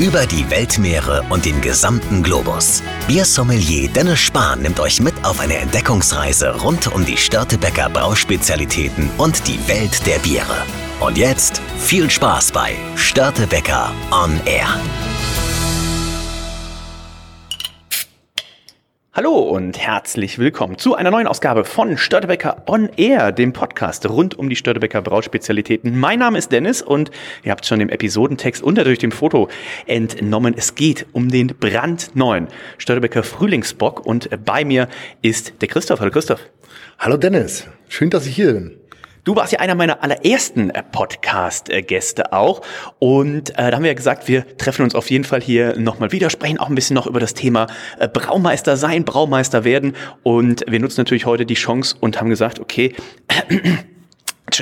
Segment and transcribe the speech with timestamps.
[0.00, 2.82] Über die Weltmeere und den gesamten Globus.
[3.06, 9.46] Biersommelier Dennis Spahn nimmt euch mit auf eine Entdeckungsreise rund um die Störtebecker Brauspezialitäten und
[9.46, 10.64] die Welt der Biere.
[11.00, 14.74] Und jetzt viel Spaß bei Störtebecker On Air.
[19.12, 24.38] Hallo und herzlich willkommen zu einer neuen Ausgabe von Störtebecker On Air, dem Podcast rund
[24.38, 25.98] um die Störtebecker Brauspezialitäten.
[25.98, 27.10] Mein Name ist Dennis und
[27.42, 29.48] ihr habt schon dem Episodentext unter durch dem Foto
[29.86, 30.54] entnommen.
[30.56, 32.46] Es geht um den brandneuen
[32.78, 34.86] Störtebecker Frühlingsbock und bei mir
[35.22, 35.98] ist der Christoph.
[35.98, 36.48] Hallo Christoph.
[37.00, 38.79] Hallo Dennis, schön, dass ich hier bin.
[39.24, 42.62] Du warst ja einer meiner allerersten äh, Podcast-Gäste auch.
[42.98, 46.10] Und äh, da haben wir ja gesagt, wir treffen uns auf jeden Fall hier nochmal
[46.12, 47.66] wieder, sprechen auch ein bisschen noch über das Thema
[47.98, 49.94] äh, Braumeister sein, Braumeister werden.
[50.22, 52.94] Und wir nutzen natürlich heute die Chance und haben gesagt, okay,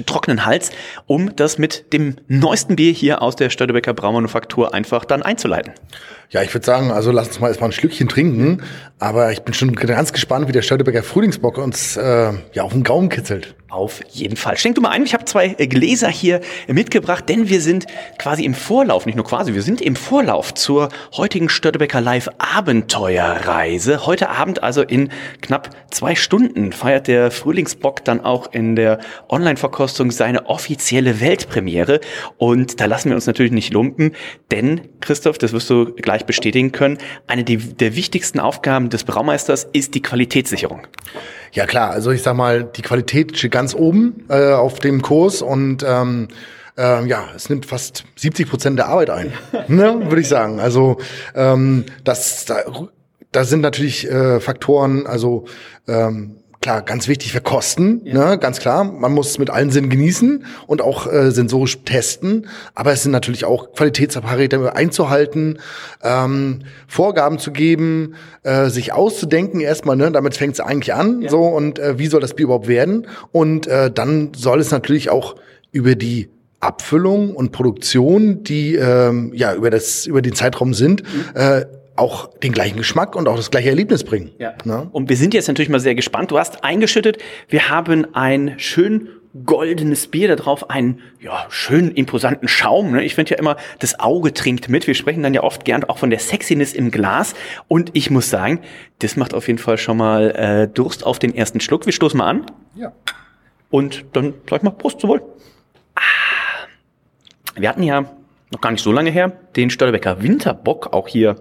[0.06, 0.70] trockenen Hals,
[1.06, 5.72] um das mit dem neuesten Bier hier aus der Stödebecker Braumanufaktur einfach dann einzuleiten.
[6.30, 8.62] Ja, ich würde sagen, also lass uns mal erstmal ein Schlückchen trinken.
[9.00, 12.83] Aber ich bin schon ganz gespannt, wie der Störtebecker Frühlingsbock uns äh, ja auf den
[12.83, 13.55] Gaumen kitzelt.
[13.70, 14.56] Auf jeden Fall.
[14.56, 17.86] Schenk du mal ein, ich habe zwei äh, Gläser hier mitgebracht, denn wir sind
[18.19, 24.06] quasi im Vorlauf, nicht nur quasi, wir sind im Vorlauf zur heutigen Störtebecker Live Abenteuerreise.
[24.06, 25.11] Heute Abend, also in
[25.42, 32.00] knapp zwei Stunden, feiert der Frühlingsbock dann auch in der Online-Verkostung seine offizielle Weltpremiere.
[32.39, 34.17] Und da lassen wir uns natürlich nicht lumpen,
[34.50, 39.94] denn Christoph, das wirst du gleich bestätigen können, eine der wichtigsten Aufgaben des Braumeisters ist
[39.94, 40.86] die Qualitätssicherung.
[41.52, 45.42] Ja klar, also ich sag mal, die Qualität steht ganz oben äh, auf dem Kurs
[45.42, 46.28] und ähm,
[46.77, 49.33] ähm, ja, es nimmt fast 70 Prozent der Arbeit ein,
[49.69, 50.61] ne, würde ich sagen.
[50.61, 50.98] Also
[51.34, 52.62] ähm, das, da,
[53.33, 55.46] da sind natürlich äh, Faktoren, also
[55.89, 58.31] ähm, klar, ganz wichtig für Kosten, ja.
[58.31, 58.84] ne, ganz klar.
[58.84, 62.47] Man muss es mit allen Sinnen genießen und auch äh, sensorisch testen.
[62.75, 65.59] Aber es sind natürlich auch Qualitätsparameter einzuhalten,
[66.03, 69.97] ähm, Vorgaben zu geben, äh, sich auszudenken erstmal.
[69.97, 71.23] Ne, damit fängt es eigentlich an.
[71.23, 71.31] Ja.
[71.31, 73.07] So und äh, wie soll das Bier überhaupt werden?
[73.33, 75.36] Und äh, dann soll es natürlich auch
[75.70, 76.29] über die
[76.61, 81.24] Abfüllung und Produktion, die ähm, ja über das über den Zeitraum sind, mhm.
[81.35, 81.67] äh,
[81.98, 84.31] auch den gleichen Geschmack und auch das gleiche Erlebnis bringen.
[84.39, 84.55] Ja.
[84.64, 84.89] Ne?
[84.92, 86.31] Und wir sind jetzt natürlich mal sehr gespannt.
[86.31, 89.09] Du hast eingeschüttet, wir haben ein schön
[89.45, 92.92] goldenes Bier da drauf, einen ja, schönen, imposanten Schaum.
[92.92, 93.05] Ne?
[93.05, 94.86] Ich finde ja immer, das Auge trinkt mit.
[94.86, 97.35] Wir sprechen dann ja oft gern auch von der Sexiness im Glas.
[97.69, 98.61] Und ich muss sagen,
[99.01, 101.86] das macht auf jeden Fall schon mal äh, Durst auf den ersten Schluck.
[101.86, 102.47] Wir stoßen mal an.
[102.75, 102.92] Ja.
[103.70, 105.23] Und dann sag ich mal Prost zu wohl.
[105.95, 106.01] Ah.
[107.55, 108.05] Wir hatten ja
[108.51, 111.36] noch gar nicht so lange her den Störtebecker Winterbock auch hier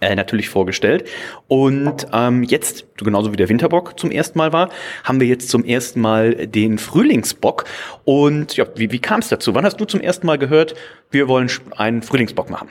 [0.00, 1.08] äh, natürlich vorgestellt.
[1.46, 4.70] Und ähm, jetzt, genauso wie der Winterbock zum ersten Mal war,
[5.04, 7.64] haben wir jetzt zum ersten Mal den Frühlingsbock.
[8.04, 9.54] Und ja, wie, wie kam es dazu?
[9.54, 10.74] Wann hast du zum ersten Mal gehört,
[11.10, 12.68] wir wollen einen Frühlingsbock machen?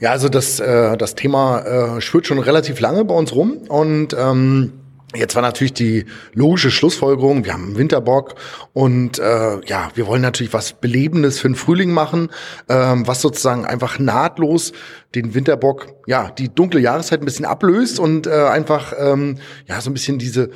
[0.00, 4.16] Ja, also das, äh, das Thema äh, schwirrt schon relativ lange bei uns rum und
[4.18, 4.72] ähm,
[5.14, 8.36] Jetzt war natürlich die logische Schlussfolgerung, wir haben Winterbock
[8.72, 12.30] und äh, ja, wir wollen natürlich was Belebendes für den Frühling machen,
[12.68, 14.72] ähm, was sozusagen einfach nahtlos
[15.16, 19.90] den Winterbock, ja, die dunkle Jahreszeit ein bisschen ablöst und äh, einfach ähm, ja so
[19.90, 20.50] ein bisschen diese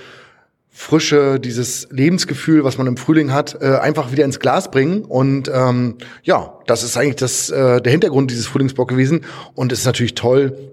[0.76, 5.04] Frische, dieses Lebensgefühl, was man im Frühling hat, äh, einfach wieder ins Glas bringen.
[5.04, 9.24] Und ähm, ja, das ist eigentlich das, äh, der Hintergrund dieses Frühlingsbock gewesen.
[9.54, 10.72] Und es ist natürlich toll,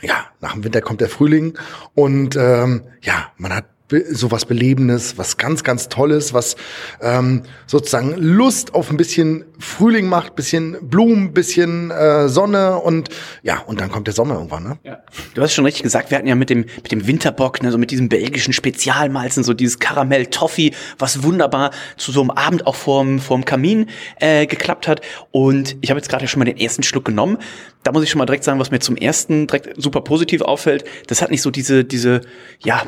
[0.00, 1.58] ja, nach dem Winter kommt der Frühling
[1.94, 3.64] und ähm, ja, man hat
[4.10, 6.56] sowas Belebendes, was ganz, ganz Tolles, was
[7.00, 13.08] ähm, sozusagen Lust auf ein bisschen Frühling macht, bisschen Blumen, bisschen äh, Sonne und
[13.42, 14.64] ja, und dann kommt der Sommer irgendwann.
[14.64, 14.78] Ne?
[14.84, 14.98] Ja.
[15.34, 17.78] Du hast schon richtig gesagt, wir hatten ja mit dem, mit dem Winterbock, ne, so
[17.78, 23.18] mit diesem belgischen Spezialmalzen, so dieses Karamell-Toffee, was wunderbar zu so einem Abend auch vorm,
[23.20, 23.86] vorm Kamin
[24.20, 25.00] äh, geklappt hat.
[25.30, 27.38] Und ich habe jetzt gerade schon mal den ersten Schluck genommen.
[27.82, 30.84] Da muss ich schon mal direkt sagen, was mir zum ersten direkt super positiv auffällt.
[31.06, 32.22] Das hat nicht so diese, diese,
[32.62, 32.82] ja,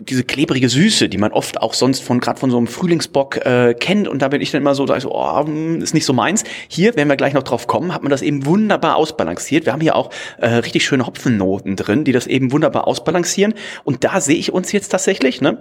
[0.00, 3.74] diese klebrige Süße, die man oft auch sonst von gerade von so einem Frühlingsbock äh,
[3.74, 6.06] kennt und da bin ich dann immer so, da ich so, oh, hm, ist nicht
[6.06, 6.44] so meins.
[6.68, 9.66] Hier, wenn wir gleich noch drauf kommen, hat man das eben wunderbar ausbalanciert.
[9.66, 13.54] Wir haben hier auch äh, richtig schöne Hopfennoten drin, die das eben wunderbar ausbalancieren
[13.84, 15.58] und da sehe ich uns jetzt tatsächlich, ne?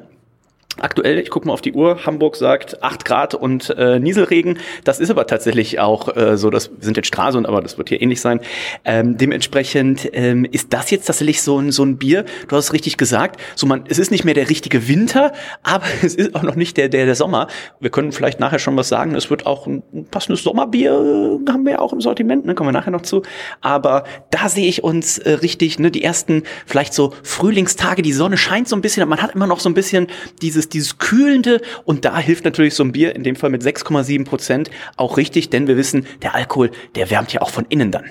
[0.82, 4.60] Aktuell, ich gucke mal auf die Uhr, Hamburg sagt 8 Grad und äh, Nieselregen.
[4.84, 8.02] Das ist aber tatsächlich auch äh, so, das sind jetzt Stralsund, aber das wird hier
[8.02, 8.40] ähnlich sein.
[8.86, 12.74] Ähm, dementsprechend ähm, ist das jetzt tatsächlich so ein, so ein Bier, du hast es
[12.74, 15.34] richtig gesagt, so man, es ist nicht mehr der richtige Winter,
[15.64, 17.48] aber es ist auch noch nicht der, der, der Sommer.
[17.80, 21.66] Wir können vielleicht nachher schon was sagen, es wird auch ein, passendes Sommerbier, äh, haben
[21.66, 23.24] wir ja auch im Sortiment, ne, kommen wir nachher noch zu.
[23.62, 28.38] Aber da sehe ich uns äh, richtig, ne, die ersten vielleicht so Frühlingstage, die Sonne
[28.38, 30.08] scheint so ein bisschen, man hat immer noch so ein bisschen
[30.42, 34.26] dieses dieses Kühlende und da hilft natürlich so ein Bier, in dem Fall mit 6,7
[34.26, 38.06] Prozent, auch richtig, denn wir wissen, der Alkohol, der wärmt ja auch von innen dann.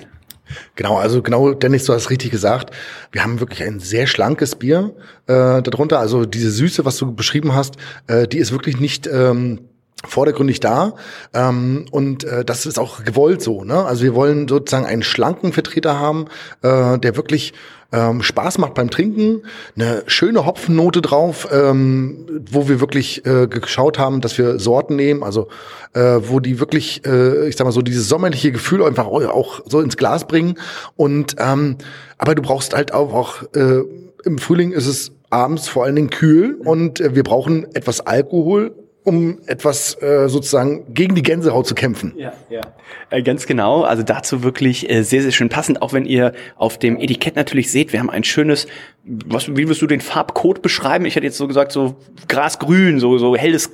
[0.75, 2.73] Genau, also genau, Dennis, du hast richtig gesagt.
[3.11, 4.95] Wir haben wirklich ein sehr schlankes Bier
[5.27, 5.99] äh, darunter.
[5.99, 7.75] Also diese Süße, was du beschrieben hast,
[8.07, 9.59] äh, die ist wirklich nicht ähm,
[10.05, 10.93] vordergründig da.
[11.33, 13.63] Ähm, und äh, das ist auch gewollt so.
[13.63, 13.85] Ne?
[13.85, 16.25] Also wir wollen sozusagen einen schlanken Vertreter haben,
[16.61, 17.53] äh, der wirklich
[17.91, 19.43] ähm, Spaß macht beim Trinken,
[19.75, 25.23] eine schöne Hopfennote drauf, ähm, wo wir wirklich äh, geschaut haben, dass wir Sorten nehmen,
[25.23, 25.47] also
[25.93, 29.81] äh, wo die wirklich, äh, ich sag mal so, dieses sommerliche Gefühl einfach auch so
[29.81, 30.55] ins Glas bringen.
[30.95, 31.77] Und ähm,
[32.17, 33.81] aber du brauchst halt auch, auch äh,
[34.23, 36.59] im Frühling ist es abends vor allen Dingen kühl.
[36.63, 38.75] Und äh, wir brauchen etwas Alkohol
[39.09, 42.13] um etwas äh, sozusagen gegen die Gänsehaut zu kämpfen.
[42.15, 42.61] Ja, ja.
[43.09, 43.81] Äh, ganz genau.
[43.81, 45.81] Also dazu wirklich äh, sehr, sehr schön passend.
[45.81, 48.67] Auch wenn ihr auf dem Etikett natürlich seht, wir haben ein schönes,
[49.03, 51.05] was, wie wirst du den Farbcode beschreiben?
[51.05, 51.95] Ich hätte jetzt so gesagt, so
[52.27, 53.71] grasgrün, so, so helles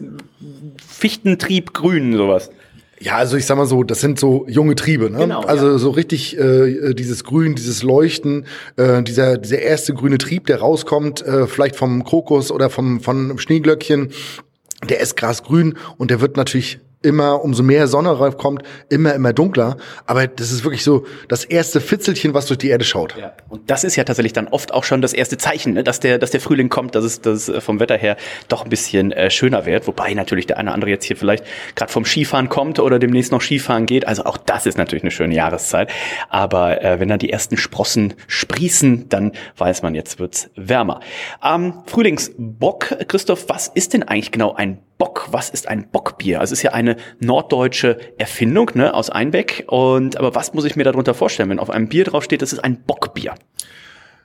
[0.88, 2.50] Fichtentriebgrün, sowas.
[3.00, 5.20] Ja, also ich sag mal so, das sind so junge Triebe, ne?
[5.20, 5.78] Genau, also ja.
[5.78, 8.46] so richtig äh, dieses Grün, dieses Leuchten,
[8.78, 13.38] äh, dieser dieser erste grüne Trieb, der rauskommt, äh, vielleicht vom Krokus oder vom von
[13.38, 14.12] Schneeglöckchen,
[14.90, 19.78] der ist grasgrün und der wird natürlich immer, umso mehr Sonne raufkommt, immer, immer dunkler.
[20.06, 23.16] Aber das ist wirklich so das erste Fitzelchen, was durch die Erde schaut.
[23.18, 23.34] Ja.
[23.48, 25.84] Und das ist ja tatsächlich dann oft auch schon das erste Zeichen, ne?
[25.84, 28.18] dass, der, dass der Frühling kommt, dass es, dass es äh, vom Wetter her
[28.48, 29.88] doch ein bisschen äh, schöner wird.
[29.88, 33.31] Wobei natürlich der eine oder andere jetzt hier vielleicht gerade vom Skifahren kommt oder demnächst
[33.31, 34.07] noch Skifahren geht.
[34.07, 35.92] Also auch das ist natürlich eine schöne Jahreszeit.
[36.30, 41.00] Aber äh, wenn dann die ersten Sprossen sprießen, dann weiß man, jetzt wird's wärmer.
[41.44, 46.39] Ähm, Frühlingsbock, Christoph, was ist denn eigentlich genau ein Bock, was ist ein Bockbier?
[46.39, 49.65] Also es ist ja eine norddeutsche Erfindung ne, aus Einbeck.
[49.68, 52.63] Und aber was muss ich mir darunter vorstellen, wenn auf einem Bier draufsteht, das ist
[52.63, 53.36] ein Bockbier?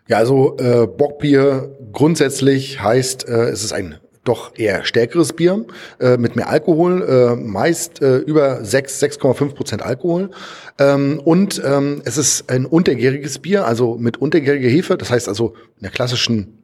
[0.09, 5.65] Ja, also äh, Bockbier grundsätzlich heißt, äh, es ist ein doch eher stärkeres Bier
[5.99, 10.31] äh, mit mehr Alkohol, äh, meist äh, über 6, 6,5 Prozent Alkohol.
[10.79, 14.99] Ähm, und ähm, es ist ein untergäriges Bier, also mit untergäriger Hefe.
[14.99, 16.60] Das heißt also in der klassischen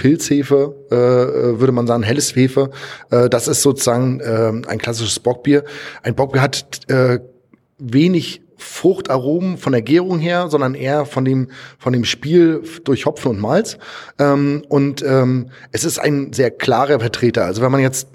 [0.00, 2.70] Pilzhefe, äh, äh, würde man sagen, helles Hefe.
[3.10, 5.62] Äh, das ist sozusagen äh, ein klassisches Bockbier.
[6.02, 7.20] Ein Bockbier hat äh,
[7.78, 11.48] wenig Fruchtaromen von der Gärung her, sondern eher von dem,
[11.78, 13.76] von dem Spiel durch Hopfen und Malz.
[14.18, 17.44] Ähm, und ähm, es ist ein sehr klarer Vertreter.
[17.44, 18.08] Also wenn man jetzt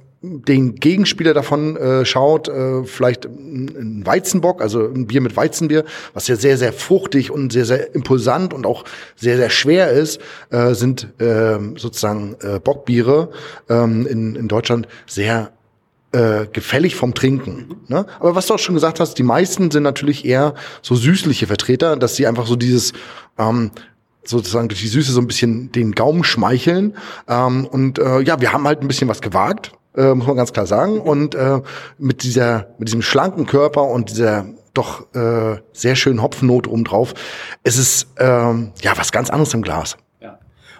[0.47, 6.27] den Gegenspieler davon äh, schaut, äh, vielleicht ein Weizenbock, also ein Bier mit Weizenbier, was
[6.27, 8.85] ja sehr, sehr fruchtig und sehr, sehr impulsant und auch
[9.15, 10.19] sehr, sehr schwer ist,
[10.49, 13.29] äh, sind äh, sozusagen äh, Bockbiere
[13.69, 15.51] ähm, in, in Deutschland sehr
[16.11, 17.75] äh, gefällig vom Trinken.
[17.87, 18.05] Ne?
[18.19, 21.97] Aber was du auch schon gesagt hast, die meisten sind natürlich eher so süßliche Vertreter,
[21.97, 22.93] dass sie einfach so dieses
[23.37, 23.71] ähm,
[24.23, 26.95] sozusagen durch die Süße so ein bisschen den Gaumen schmeicheln.
[27.27, 30.53] Ähm, und äh, ja, wir haben halt ein bisschen was gewagt äh, muss man ganz
[30.53, 30.99] klar sagen.
[30.99, 31.61] Und äh,
[31.97, 37.13] mit dieser, mit diesem schlanken Körper und dieser doch äh, sehr schönen Hopfennote obendrauf,
[37.63, 39.97] ist es ähm, ja was ganz anderes im Glas.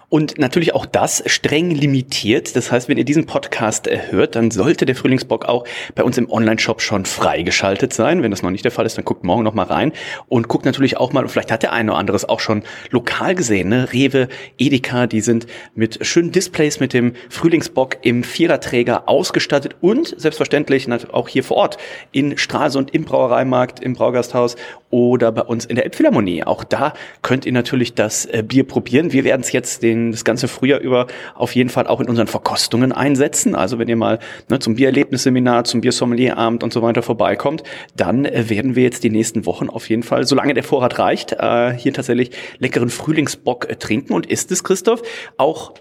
[0.08, 2.54] Und natürlich auch das streng limitiert.
[2.54, 5.66] Das heißt, wenn ihr diesen Podcast äh, hört, dann sollte der Frühlingsbock auch
[5.96, 8.22] bei uns im Online-Shop schon freigeschaltet sein.
[8.22, 9.92] Wenn das noch nicht der Fall ist, dann guckt morgen noch mal rein
[10.28, 12.62] und guckt natürlich auch mal, und vielleicht hat der eine oder andere es auch schon
[12.90, 13.92] lokal gesehen, ne?
[13.92, 20.86] Rewe, Edeka, die sind mit schönen Displays mit dem Frühlingsbock im Viererträger ausgestattet und selbstverständlich
[21.12, 21.78] auch hier vor Ort
[22.12, 24.56] in Stralsund im Brauereimarkt, im Braugasthaus
[24.90, 26.44] oder bei uns in der Elbphilharmonie.
[26.44, 29.12] Auch da könnt ihr natürlich das äh, Bier probieren.
[29.12, 32.08] Wir werden es jetzt den den, das ganze Frühjahr über auf jeden Fall auch in
[32.08, 33.54] unseren Verkostungen einsetzen.
[33.54, 37.62] Also wenn ihr mal ne, zum Biererlebnisseminar, zum Biersommelierabend und so weiter vorbeikommt,
[37.96, 41.32] dann äh, werden wir jetzt die nächsten Wochen auf jeden Fall, solange der Vorrat reicht,
[41.32, 44.12] äh, hier tatsächlich leckeren Frühlingsbock äh, trinken.
[44.12, 45.02] Und ist es, Christoph,
[45.36, 45.74] auch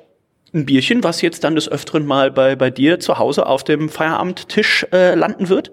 [0.54, 3.90] ein Bierchen, was jetzt dann des Öfteren mal bei, bei dir zu Hause auf dem
[3.90, 5.72] Feierabendtisch äh, landen wird?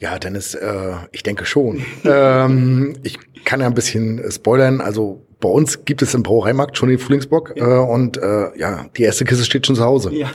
[0.00, 1.84] Ja, Dennis, äh, ich denke schon.
[2.04, 4.80] ähm, ich kann ja ein bisschen spoilern.
[4.80, 7.76] Also bei uns gibt es im Brauereimarkt schon den Frühlingsbock ja.
[7.76, 10.12] äh, und äh, ja, die erste Kiste steht schon zu Hause.
[10.12, 10.30] Ja.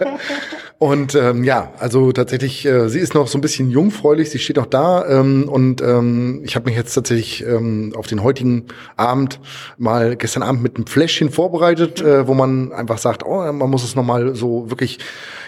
[0.78, 4.56] und ähm, ja, also tatsächlich, äh, sie ist noch so ein bisschen jungfräulich, sie steht
[4.56, 8.66] noch da ähm, und ähm, ich habe mich jetzt tatsächlich ähm, auf den heutigen
[8.96, 9.40] Abend
[9.78, 13.82] mal gestern Abend mit einem Fläschchen vorbereitet, äh, wo man einfach sagt, oh, man muss
[13.82, 14.98] es noch mal so wirklich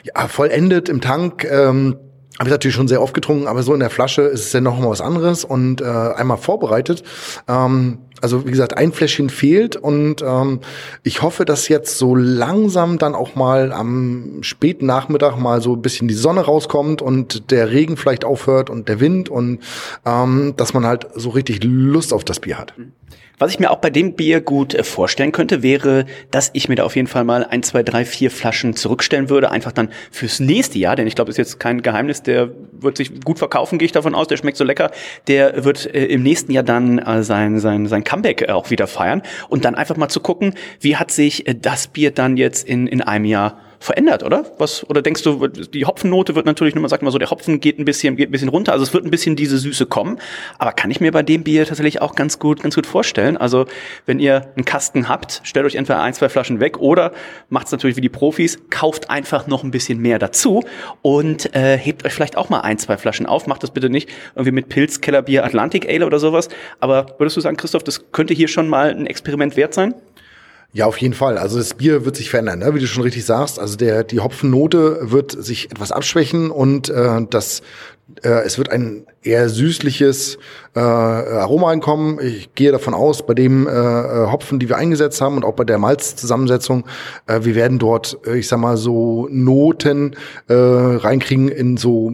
[0.05, 1.45] ja, vollendet im Tank.
[1.45, 1.97] Ähm,
[2.41, 4.63] habe ich natürlich schon sehr oft getrunken, aber so in der Flasche ist es ja
[4.63, 7.03] noch mal was anderes und äh, einmal vorbereitet.
[7.47, 10.61] Ähm, also wie gesagt, ein Fläschchen fehlt und ähm,
[11.03, 15.83] ich hoffe, dass jetzt so langsam dann auch mal am späten Nachmittag mal so ein
[15.83, 19.59] bisschen die Sonne rauskommt und der Regen vielleicht aufhört und der Wind und
[20.07, 22.73] ähm, dass man halt so richtig Lust auf das Bier hat.
[23.41, 26.75] Was ich mir auch bei dem Bier gut äh, vorstellen könnte, wäre, dass ich mir
[26.75, 30.41] da auf jeden Fall mal ein, zwei, drei, vier Flaschen zurückstellen würde, einfach dann fürs
[30.41, 33.79] nächste Jahr, denn ich glaube, es ist jetzt kein Geheimnis, der wird sich gut verkaufen,
[33.79, 34.27] gehe ich davon aus.
[34.29, 34.91] Der schmeckt so lecker.
[35.27, 38.87] Der wird äh, im nächsten Jahr dann äh, sein, sein, sein Comeback äh, auch wieder
[38.87, 39.23] feiern.
[39.49, 42.87] Und dann einfach mal zu gucken, wie hat sich äh, das Bier dann jetzt in,
[42.87, 44.45] in einem Jahr verändert, oder?
[44.59, 47.79] Was, oder denkst du, die Hopfennote wird natürlich, mal sagt mal so, der Hopfen geht
[47.79, 50.19] ein bisschen, geht ein bisschen runter, also es wird ein bisschen diese Süße kommen.
[50.59, 53.39] Aber kann ich mir bei dem Bier tatsächlich auch ganz gut, ganz gut vorstellen.
[53.39, 53.65] Also,
[54.05, 57.13] wenn ihr einen Kasten habt, stellt euch entweder ein, zwei Flaschen weg oder
[57.49, 60.63] macht es natürlich wie die Profis, kauft einfach noch ein bisschen mehr dazu
[61.01, 63.47] und äh, hebt euch vielleicht auch mal ein, zwei Flaschen auf.
[63.47, 66.51] Macht das bitte nicht irgendwie mit Pilz, Kellerbier, Atlantic Ale oder sowas.
[66.81, 69.95] Aber würdest du sagen, Christoph, das könnte hier schon mal ein Experiment wert sein?
[70.73, 71.37] Ja, auf jeden Fall.
[71.37, 72.75] Also das Bier wird sich verändern, ne?
[72.75, 73.59] wie du schon richtig sagst.
[73.59, 77.62] Also der die Hopfennote wird sich etwas abschwächen und äh, das
[78.23, 80.39] äh, es wird ein eher süßliches
[80.75, 82.19] äh, Aroma reinkommen.
[82.21, 85.65] Ich gehe davon aus, bei dem äh, Hopfen, die wir eingesetzt haben und auch bei
[85.65, 86.85] der Malzzusammensetzung,
[87.27, 90.17] äh, wir werden dort, äh, ich sag mal, so Noten
[90.49, 92.12] äh, reinkriegen in so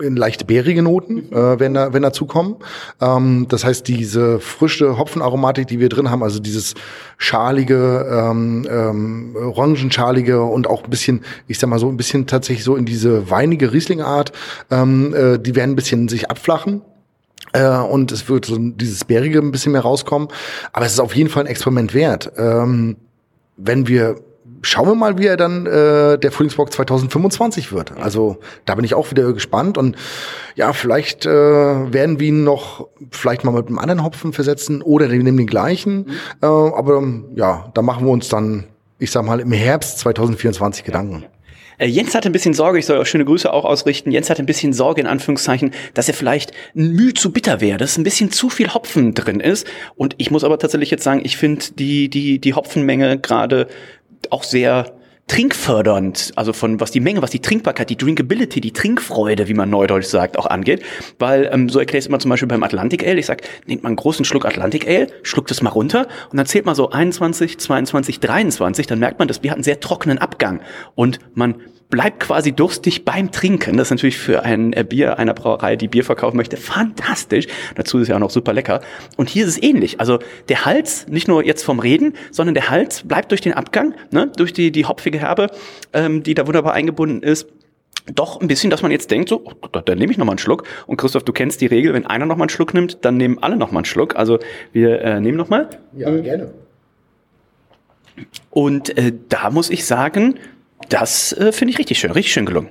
[0.00, 2.56] in leicht bärige Noten, äh, wenn da wenn dazu kommen.
[3.00, 6.74] Ähm, das heißt, diese frische Hopfenaromatik, die wir drin haben, also dieses
[7.18, 12.64] schalige, ähm, ähm, orangenschalige und auch ein bisschen, ich sag mal so ein bisschen tatsächlich
[12.64, 14.32] so in diese weinige Riesling-Art,
[14.70, 16.82] ähm, äh, die werden ein bisschen sich abflachen.
[17.52, 20.28] Äh, und es wird so dieses Bärige ein bisschen mehr rauskommen.
[20.72, 22.32] Aber es ist auf jeden Fall ein Experiment wert.
[22.36, 22.96] Ähm,
[23.56, 24.16] wenn wir
[24.62, 27.92] schauen wir mal, wie er dann äh, der Frühlingsbock 2025 wird.
[27.96, 29.96] Also da bin ich auch wieder gespannt und
[30.54, 35.10] ja, vielleicht äh, werden wir ihn noch vielleicht mal mit einem anderen Hopfen versetzen oder
[35.10, 35.96] wir nehmen den gleichen.
[35.96, 36.10] Mhm.
[36.42, 37.02] Äh, aber
[37.34, 38.64] ja, da machen wir uns dann,
[38.98, 41.24] ich sag mal, im Herbst 2024 Gedanken.
[41.78, 44.12] Äh, Jens hatte ein bisschen Sorge, ich soll auch schöne Grüße auch ausrichten.
[44.12, 47.96] Jens hatte ein bisschen Sorge, in Anführungszeichen, dass er vielleicht müh zu bitter wäre, dass
[47.96, 49.66] ein bisschen zu viel Hopfen drin ist.
[49.96, 53.66] Und ich muss aber tatsächlich jetzt sagen, ich finde die, die, die Hopfenmenge gerade
[54.32, 54.92] auch sehr
[55.28, 59.70] trinkfördernd, also von was die Menge, was die Trinkbarkeit, die Drinkability, die Trinkfreude, wie man
[59.70, 60.82] neudeutsch sagt, auch angeht.
[61.18, 63.18] Weil ähm, so erkläre ich es immer zum Beispiel beim Atlantic Ale.
[63.18, 66.46] Ich sag, nehmt mal einen großen Schluck Atlantic Ale, schluckt es mal runter und dann
[66.46, 70.18] zählt man so 21, 22, 23, dann merkt man, das Bier hat einen sehr trockenen
[70.18, 70.60] Abgang
[70.94, 71.62] und man
[71.92, 73.76] bleibt quasi durstig beim Trinken.
[73.76, 77.46] Das ist natürlich für ein äh, Bier einer Brauerei, die Bier verkaufen möchte, fantastisch.
[77.76, 78.80] Dazu ist es ja auch noch super lecker.
[79.18, 80.00] Und hier ist es ähnlich.
[80.00, 80.18] Also
[80.48, 84.32] der Hals, nicht nur jetzt vom Reden, sondern der Hals bleibt durch den Abgang, ne,
[84.36, 85.48] durch die, die hopfige Herbe,
[85.92, 87.46] ähm, die da wunderbar eingebunden ist
[88.06, 90.38] doch ein bisschen, dass man jetzt denkt, so, oh, dann nehme ich noch mal einen
[90.38, 90.64] Schluck.
[90.88, 93.38] Und Christoph, du kennst die Regel, wenn einer noch mal einen Schluck nimmt, dann nehmen
[93.40, 94.16] alle noch mal einen Schluck.
[94.16, 94.40] Also
[94.72, 95.68] wir äh, nehmen noch mal.
[95.96, 96.52] Ja, gerne.
[98.50, 100.34] Und äh, da muss ich sagen,
[100.92, 102.68] das äh, finde ich richtig schön, richtig schön gelungen.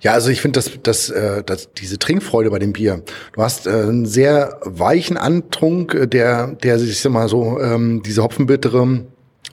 [0.00, 3.66] Ja, also ich finde, dass, dass, äh, dass diese Trinkfreude bei dem Bier, du hast
[3.66, 9.06] äh, einen sehr weichen Antrunk, äh, der, der sich immer so, ähm, diese Hopfenbittere,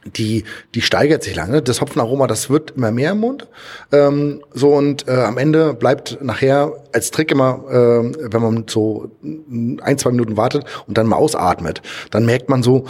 [0.06, 0.44] die,
[0.74, 1.62] die steigert sich lange.
[1.62, 3.48] Das Hopfenaroma, das wird immer mehr im Mund.
[3.92, 9.12] Ähm, so und äh, am Ende bleibt nachher als Trick immer, äh, wenn man so
[9.24, 11.82] ein, zwei Minuten wartet und dann mal ausatmet,
[12.12, 12.86] dann merkt man so,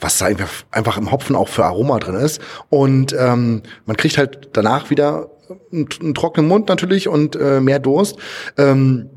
[0.00, 2.40] was da einfach, einfach im Hopfen auch für Aroma drin ist.
[2.70, 5.30] Und ähm, man kriegt halt danach wieder
[5.72, 8.16] einen, einen trockenen Mund natürlich und äh, mehr Durst.
[8.56, 9.10] Ähm,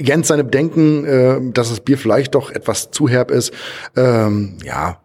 [0.00, 3.52] Jens seine Bedenken, äh, dass das Bier vielleicht doch etwas zu herb ist,
[3.96, 5.00] ähm, ja,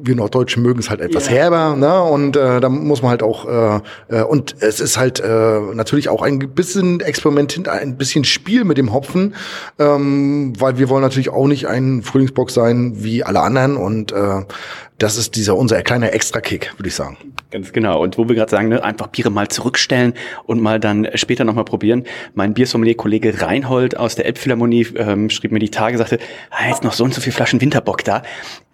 [0.00, 1.36] wir Norddeutschen mögen es halt etwas yeah.
[1.36, 2.02] herber, ne?
[2.02, 6.08] Und äh, da muss man halt auch äh, äh, und es ist halt äh, natürlich
[6.08, 9.34] auch ein bisschen Experiment, ein bisschen Spiel mit dem Hopfen,
[9.78, 14.42] ähm, weil wir wollen natürlich auch nicht ein Frühlingsbock sein wie alle anderen und äh,
[15.00, 17.16] das ist dieser unser kleiner Extra-Kick, würde ich sagen.
[17.50, 18.00] Ganz genau.
[18.02, 20.12] Und wo wir gerade sagen, ne, einfach Biere mal zurückstellen
[20.44, 22.04] und mal dann später nochmal probieren.
[22.34, 26.18] Mein Biersommelier-Kollege Reinhold aus der Elbphilharmonie ähm, schrieb mir die Tage, sagte,
[26.50, 28.22] ah, jetzt noch so und so viele Flaschen Winterbock da.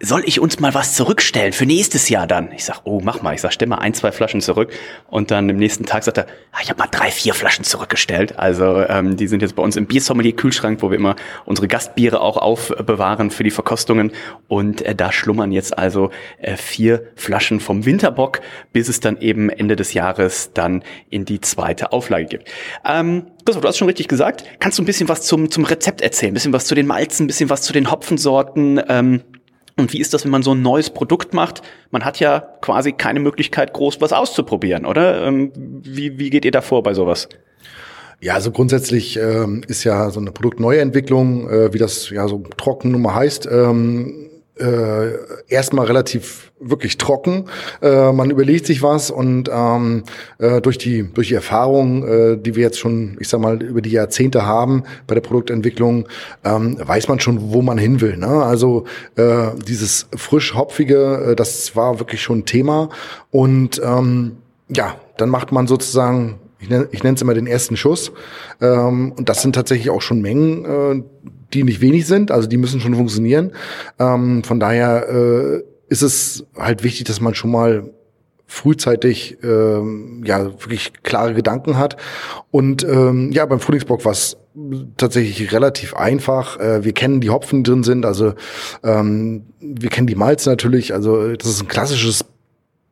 [0.01, 2.51] Soll ich uns mal was zurückstellen für nächstes Jahr dann?
[2.51, 3.33] Ich sag, oh, mach mal.
[3.33, 4.71] Ich sag, stell mal ein, zwei Flaschen zurück.
[5.07, 8.37] Und dann im nächsten Tag sagt er, ah, ich habe mal drei, vier Flaschen zurückgestellt.
[8.37, 11.15] Also ähm, die sind jetzt bei uns im Biersommelier-Kühlschrank, wo wir immer
[11.45, 14.11] unsere Gastbiere auch aufbewahren für die Verkostungen.
[14.49, 18.41] Und äh, da schlummern jetzt also äh, vier Flaschen vom Winterbock,
[18.73, 22.49] bis es dann eben Ende des Jahres dann in die zweite Auflage gibt.
[22.85, 24.43] Ähm, Christoph, du hast schon richtig gesagt.
[24.59, 26.31] Kannst du ein bisschen was zum, zum Rezept erzählen?
[26.31, 28.81] Ein bisschen was zu den Malzen, ein bisschen was zu den Hopfensorten?
[28.87, 29.21] Ähm,
[29.77, 31.61] und wie ist das, wenn man so ein neues Produkt macht?
[31.91, 35.25] Man hat ja quasi keine Möglichkeit, groß was auszuprobieren, oder?
[35.25, 37.29] Ähm, wie, wie geht ihr da vor bei sowas?
[38.19, 42.91] Ja, also grundsätzlich ähm, ist ja so eine Produktneuentwicklung, äh, wie das ja so trocken
[42.91, 45.13] nun mal heißt, ähm, äh,
[45.47, 47.45] erstmal relativ wirklich trocken.
[47.81, 50.03] Äh, man überlegt sich was und ähm,
[50.39, 53.81] äh, durch die durch die Erfahrung, äh, die wir jetzt schon, ich sag mal, über
[53.81, 56.07] die Jahrzehnte haben bei der Produktentwicklung,
[56.43, 58.17] ähm, weiß man schon, wo man hin will.
[58.17, 58.27] Ne?
[58.27, 58.85] Also
[59.15, 62.89] äh, dieses frisch hopfige, äh, das war wirklich schon ein Thema
[63.31, 64.37] und ähm,
[64.69, 68.11] ja, dann macht man sozusagen ich nenne ich es immer den ersten Schuss.
[68.61, 71.03] Ähm, und das sind tatsächlich auch schon Mengen, äh,
[71.53, 73.51] die nicht wenig sind, also die müssen schon funktionieren.
[73.99, 77.89] Ähm, von daher äh, ist es halt wichtig, dass man schon mal
[78.47, 81.97] frühzeitig ähm, ja wirklich klare Gedanken hat.
[82.49, 84.37] Und ähm, ja, beim Frühlingsbock war es
[84.95, 86.59] tatsächlich relativ einfach.
[86.59, 88.33] Äh, wir kennen die Hopfen, drin sind, also
[88.83, 90.93] ähm, wir kennen die Malze natürlich.
[90.93, 92.25] Also das ist ein klassisches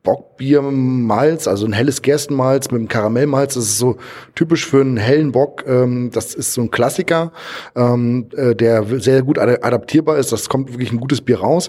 [0.06, 3.54] Bockbiermalz, also ein helles Gerstenmalz mit einem Karamellmalz.
[3.54, 3.96] Das ist so
[4.36, 5.64] typisch für einen hellen Bock.
[5.66, 7.32] Ähm, das ist so ein Klassiker,
[7.74, 10.30] ähm, äh, der sehr gut adaptierbar ist.
[10.30, 11.68] Das kommt wirklich ein gutes Bier raus.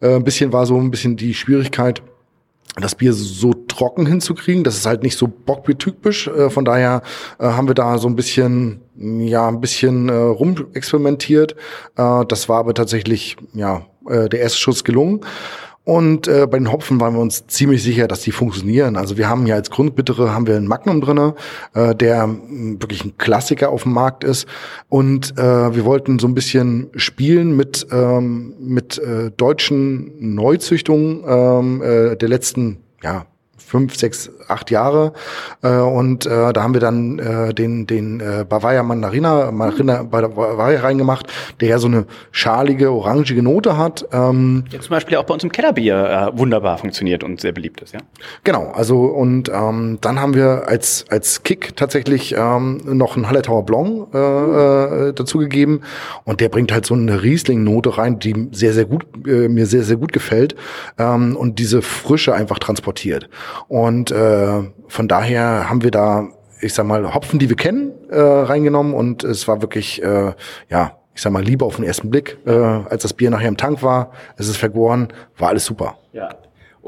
[0.00, 2.02] Äh, ein bisschen war so ein bisschen die Schwierigkeit,
[2.76, 4.64] das Bier so trocken hinzukriegen.
[4.64, 6.28] Das ist halt nicht so bockbiertypisch.
[6.28, 7.00] Äh, von daher
[7.38, 11.56] äh, haben wir da so ein bisschen, ja, ein bisschen äh, rumexperimentiert.
[11.96, 15.22] Äh, das war aber tatsächlich, ja, äh, der erste Schuss gelungen.
[15.88, 18.98] Und äh, bei den Hopfen waren wir uns ziemlich sicher, dass die funktionieren.
[18.98, 21.34] Also wir haben ja als Grundbittere haben wir einen Magnum drinne,
[21.72, 24.46] äh, der wirklich ein Klassiker auf dem Markt ist.
[24.90, 31.80] Und äh, wir wollten so ein bisschen spielen mit ähm, mit äh, deutschen Neuzüchtungen ähm,
[31.80, 33.24] äh, der letzten ja
[33.58, 35.12] fünf, sechs, acht Jahre.
[35.62, 40.20] Äh, und äh, da haben wir dann äh, den, den äh, Bavaria Mandarina, Mandarina bei
[40.20, 41.26] der Bavaria reingemacht,
[41.60, 44.06] der ja so eine schalige, orangige Note hat.
[44.12, 47.80] Ähm, ja, zum Beispiel auch bei uns im Kellerbier äh, wunderbar funktioniert und sehr beliebt
[47.80, 48.00] ist, ja.
[48.44, 53.64] Genau, also und ähm, dann haben wir als, als Kick tatsächlich ähm, noch einen Hallertauer
[53.64, 55.82] Blanc äh, äh, dazugegeben
[56.24, 59.82] und der bringt halt so eine Riesling-Note rein, die sehr, sehr gut, äh, mir sehr,
[59.82, 60.54] sehr gut gefällt
[60.98, 63.28] ähm, und diese Frische einfach transportiert.
[63.68, 66.28] Und äh, von daher haben wir da,
[66.60, 70.32] ich sag mal, Hopfen, die wir kennen, äh, reingenommen und es war wirklich, äh,
[70.68, 73.56] ja, ich sag mal, lieber auf den ersten Blick, äh, als das Bier nachher im
[73.56, 74.12] Tank war.
[74.36, 75.96] Es ist vergoren, war alles super.
[76.12, 76.28] Ja.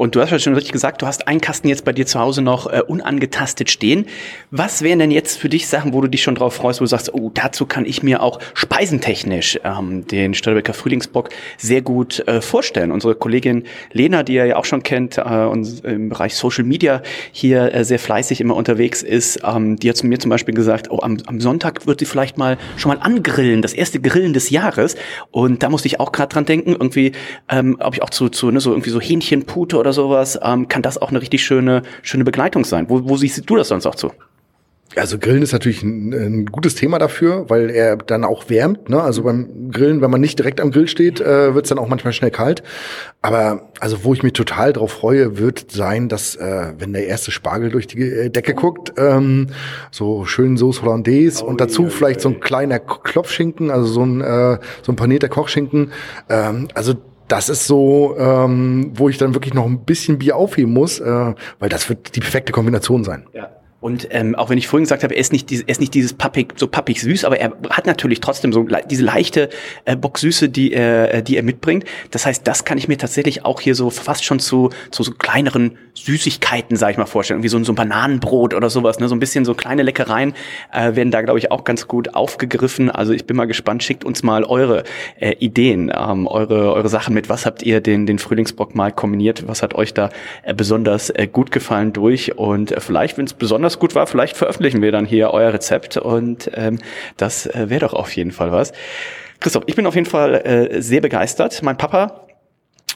[0.01, 2.19] Und du hast ja schon richtig gesagt, du hast einen Kasten jetzt bei dir zu
[2.19, 4.07] Hause noch äh, unangetastet stehen.
[4.51, 6.89] Was wären denn jetzt für dich Sachen, wo du dich schon drauf freust, wo du
[6.89, 11.29] sagst, oh, dazu kann ich mir auch speisentechnisch ähm, den Störbecker Frühlingsbock
[11.59, 12.93] sehr gut äh, vorstellen.
[12.93, 17.03] Unsere Kollegin Lena, die ihr ja auch schon kennt äh, und im Bereich Social Media
[17.31, 20.91] hier äh, sehr fleißig immer unterwegs ist, ähm, die hat zu mir zum Beispiel gesagt,
[20.91, 24.49] oh, am, am Sonntag wird sie vielleicht mal schon mal angrillen, das erste Grillen des
[24.49, 24.97] Jahres.
[25.31, 27.13] Und da musste ich auch gerade dran denken, irgendwie,
[27.51, 30.83] ähm, ob ich auch zu, zu ne, so irgendwie so Hähnchenpute oder sowas, ähm, kann
[30.83, 32.87] das auch eine richtig schöne, schöne Begleitung sein.
[32.89, 34.11] Wo, wo siehst du das sonst auch zu?
[34.97, 38.89] Also Grillen ist natürlich ein, ein, gutes Thema dafür, weil er dann auch wärmt.
[38.89, 39.01] Ne?
[39.01, 41.87] Also beim Grillen, wenn man nicht direkt am Grill steht, äh, wird es dann auch
[41.87, 42.65] manchmal schnell kalt.
[43.23, 47.31] Aber also wo ich mich total drauf freue, wird sein, dass äh, wenn der erste
[47.31, 49.49] Spargel durch die äh, Decke guckt, ähm,
[49.93, 52.23] so schön Sauce Hollandaise oh, und dazu yeah, vielleicht yeah.
[52.23, 55.93] so ein kleiner Klopfschinken, also so ein äh, so ein panierter Kochschinken.
[56.29, 56.95] Ähm, also
[57.31, 61.35] das ist so, ähm, wo ich dann wirklich noch ein bisschen Bier aufheben muss, äh,
[61.59, 63.27] weil das wird die perfekte Kombination sein.
[63.33, 63.51] Ja.
[63.81, 65.95] Und ähm, auch wenn ich vorhin gesagt habe, er ist nicht, dieses, er ist nicht
[65.95, 69.49] dieses pappig, so pappig süß, aber er hat natürlich trotzdem so diese leichte
[69.87, 71.85] äh, Bocksüße, die er, äh, die er mitbringt.
[72.11, 75.13] Das heißt, das kann ich mir tatsächlich auch hier so fast schon zu, zu so
[75.13, 77.43] kleineren Süßigkeiten, sag ich mal, vorstellen.
[77.43, 78.99] Wie so, so ein Bananenbrot oder sowas.
[78.99, 79.09] Ne?
[79.09, 80.35] So ein bisschen so kleine Leckereien
[80.73, 82.91] äh, werden da, glaube ich, auch ganz gut aufgegriffen.
[82.91, 83.83] Also ich bin mal gespannt.
[83.83, 84.85] Schickt uns mal eure
[85.19, 87.29] äh, Ideen, ähm, eure, eure Sachen mit.
[87.29, 89.47] Was habt ihr den, den Frühlingsbock mal kombiniert?
[89.47, 90.11] Was hat euch da
[90.43, 92.37] äh, besonders äh, gut gefallen durch?
[92.37, 95.53] Und äh, vielleicht, wenn es besonders besonders gut war, vielleicht veröffentlichen wir dann hier euer
[95.53, 96.79] Rezept und ähm,
[97.17, 98.73] das äh, wäre doch auf jeden Fall was.
[99.39, 101.63] Christoph, ich bin auf jeden Fall äh, sehr begeistert.
[101.63, 102.30] Mein Papa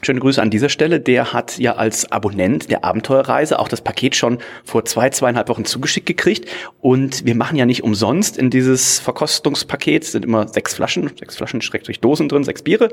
[0.02, 1.00] Schöne Grüße an dieser Stelle.
[1.00, 5.64] Der hat ja als Abonnent der Abenteuerreise auch das Paket schon vor zwei, zweieinhalb Wochen
[5.64, 6.48] zugeschickt gekriegt.
[6.80, 11.61] Und wir machen ja nicht umsonst in dieses Verkostungspaket, sind immer sechs Flaschen, sechs Flaschen
[11.85, 12.90] durch Dosen drin, sechs Biere.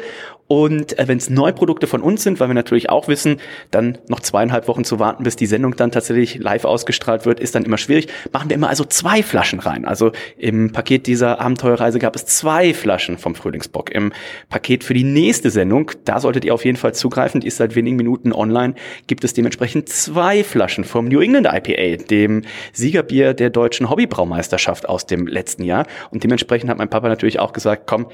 [0.48, 3.38] Und äh, wenn es Neuprodukte von uns sind, weil wir natürlich auch wissen,
[3.72, 7.56] dann noch zweieinhalb Wochen zu warten, bis die Sendung dann tatsächlich live ausgestrahlt wird, ist
[7.56, 8.08] dann immer schwierig.
[8.32, 9.86] Machen wir immer also zwei Flaschen rein.
[9.86, 13.92] Also im Paket dieser Abenteuerreise gab es zwei Flaschen vom Frühlingsbock.
[13.92, 14.14] Im
[14.50, 17.76] Paket für die nächste Sendung, da solltet ihr auf jeden Fall zugreifen, die ist seit
[17.76, 18.76] wenigen Minuten online,
[19.08, 25.06] gibt es dementsprechend zwei Flaschen vom New England IPA, dem Siegerbier der deutschen Hobbybraumeisterschaft aus
[25.06, 25.86] dem letzten Jahr.
[26.12, 28.08] Und dementsprechend hat mein Papa natürlich auch gesagt, komm,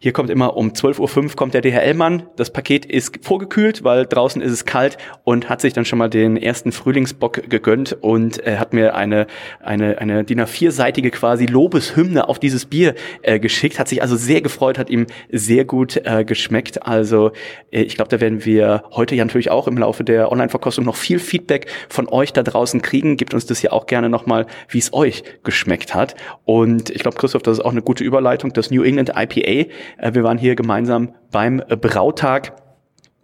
[0.00, 2.22] hier kommt immer um 12.05 Uhr kommt der DHL-Mann.
[2.36, 6.08] Das Paket ist vorgekühlt, weil draußen ist es kalt und hat sich dann schon mal
[6.08, 9.26] den ersten Frühlingsbock gegönnt und äh, hat mir eine,
[9.60, 13.80] eine, eine DIN A4-seitige quasi Lobeshymne auf dieses Bier äh, geschickt.
[13.80, 16.86] Hat sich also sehr gefreut, hat ihm sehr gut äh, geschmeckt.
[16.86, 17.32] Also
[17.72, 20.96] äh, ich glaube, da werden wir heute ja natürlich auch im Laufe der Online-Verkostung noch
[20.96, 23.16] viel Feedback von euch da draußen kriegen.
[23.16, 26.14] Gebt uns das ja auch gerne nochmal, wie es euch geschmeckt hat.
[26.44, 28.52] Und ich glaube, Christoph, das ist auch eine gute Überleitung.
[28.52, 29.68] Das New England IPA
[29.98, 32.52] äh, wir waren hier gemeinsam beim Brautag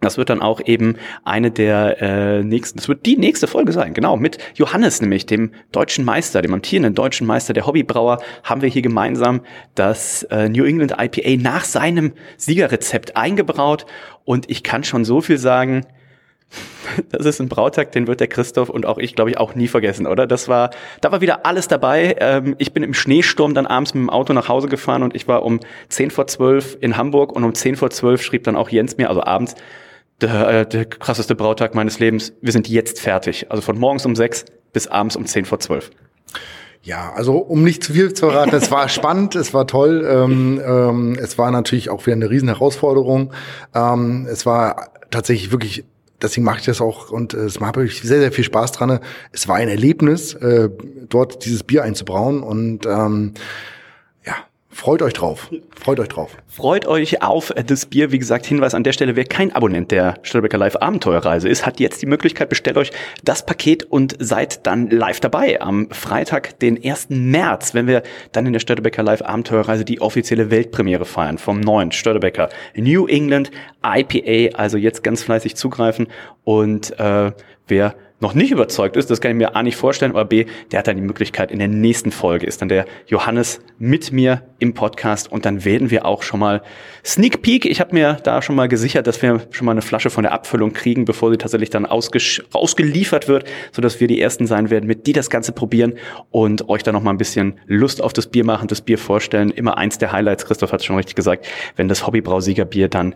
[0.05, 3.93] Das wird dann auch eben eine der äh, nächsten, das wird die nächste Folge sein,
[3.93, 8.69] genau, mit Johannes nämlich, dem deutschen Meister, dem amtierenden deutschen Meister der Hobbybrauer, haben wir
[8.69, 9.41] hier gemeinsam
[9.73, 13.85] das äh, New England IPA nach seinem Siegerrezept eingebraut
[14.23, 15.85] und ich kann schon so viel sagen,
[17.09, 19.67] das ist ein Brautag, den wird der Christoph und auch ich, glaube ich, auch nie
[19.67, 20.27] vergessen, oder?
[20.27, 20.69] Das war,
[21.01, 22.15] da war wieder alles dabei.
[22.19, 25.27] Ähm, ich bin im Schneesturm dann abends mit dem Auto nach Hause gefahren und ich
[25.27, 28.69] war um 10 vor 12 in Hamburg und um 10 vor 12 schrieb dann auch
[28.69, 29.55] Jens mir, also abends,
[30.21, 32.33] der, äh, der krasseste Brautag meines Lebens.
[32.41, 33.47] Wir sind jetzt fertig.
[33.49, 35.91] Also von morgens um 6 bis abends um 10 vor 12.
[36.81, 40.07] Ja, also um nicht zu viel zu verraten, es war spannend, es war toll.
[40.07, 43.33] Ähm, ähm, es war natürlich auch wieder eine riesen Herausforderung.
[43.73, 45.85] Ähm, es war tatsächlich wirklich
[46.21, 48.99] deswegen mache ich das auch und äh, es macht wirklich sehr, sehr viel Spaß dran.
[49.31, 50.69] Es war ein Erlebnis, äh,
[51.09, 53.33] dort dieses Bier einzubrauen und ähm,
[54.75, 55.49] Freut euch drauf.
[55.73, 56.35] Freut euch drauf.
[56.47, 58.11] Freut euch auf das Bier.
[58.11, 61.79] Wie gesagt, Hinweis an der Stelle, wer kein Abonnent der Störbecker Live Abenteuerreise ist, hat
[61.79, 62.91] jetzt die Möglichkeit, bestellt euch
[63.23, 67.07] das Paket und seid dann live dabei am Freitag, den 1.
[67.07, 71.93] März, wenn wir dann in der Störtebecker Live Abenteuerreise die offizielle Weltpremiere feiern vom neuen
[71.93, 74.57] Störtebecker New England IPA.
[74.57, 76.07] Also jetzt ganz fleißig zugreifen
[76.43, 77.31] und äh,
[77.67, 80.79] wer noch nicht überzeugt ist, das kann ich mir A nicht vorstellen, aber B, der
[80.79, 84.73] hat dann die Möglichkeit, in der nächsten Folge ist dann der Johannes mit mir im
[84.73, 86.63] Podcast und dann werden wir auch schon mal
[87.05, 87.67] Sneak Peek.
[87.67, 90.31] Ich habe mir da schon mal gesichert, dass wir schon mal eine Flasche von der
[90.31, 95.05] Abfüllung kriegen, bevor sie tatsächlich dann ausgeliefert wird, sodass wir die Ersten sein werden, mit
[95.05, 95.93] die das Ganze probieren
[96.31, 99.51] und euch dann noch mal ein bisschen Lust auf das Bier machen, das Bier vorstellen.
[99.51, 103.13] Immer eins der Highlights, Christoph hat es schon richtig gesagt, wenn das Hobbybrausiegerbier dann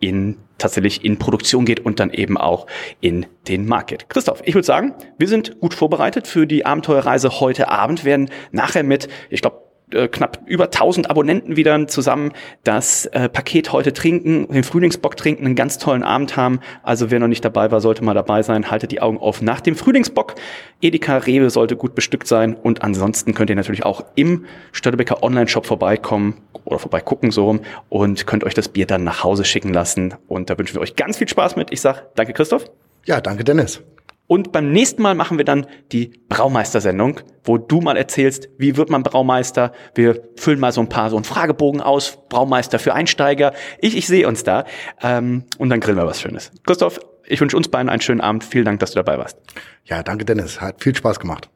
[0.00, 2.66] in tatsächlich in Produktion geht und dann eben auch
[3.00, 4.08] in den Markt geht.
[4.08, 8.82] Christoph, ich würde sagen, wir sind gut vorbereitet für die Abenteuerreise heute Abend, werden nachher
[8.82, 12.32] mit, ich glaube, äh, knapp über 1000 Abonnenten wieder zusammen
[12.64, 16.60] das äh, Paket heute trinken, den Frühlingsbock trinken, einen ganz tollen Abend haben.
[16.82, 18.70] Also wer noch nicht dabei war, sollte mal dabei sein.
[18.70, 20.34] Haltet die Augen auf nach dem Frühlingsbock.
[20.80, 25.66] Edeka Rewe sollte gut bestückt sein und ansonsten könnt ihr natürlich auch im Störtebecker Online-Shop
[25.66, 30.14] vorbeikommen oder vorbeigucken so rum und könnt euch das Bier dann nach Hause schicken lassen.
[30.26, 31.72] Und da wünschen wir euch ganz viel Spaß mit.
[31.72, 32.64] Ich sag danke Christoph.
[33.04, 33.82] Ja, danke Dennis.
[34.28, 38.90] Und beim nächsten Mal machen wir dann die Braumeister-Sendung, wo du mal erzählst, wie wird
[38.90, 39.72] man Braumeister.
[39.94, 43.54] Wir füllen mal so ein paar so einen Fragebogen aus, Braumeister für Einsteiger.
[43.80, 44.66] Ich, ich sehe uns da.
[45.02, 46.52] Ähm, und dann grillen wir was Schönes.
[46.66, 48.44] Christoph, ich wünsche uns beiden einen schönen Abend.
[48.44, 49.38] Vielen Dank, dass du dabei warst.
[49.84, 50.60] Ja, danke Dennis.
[50.60, 51.48] Hat viel Spaß gemacht.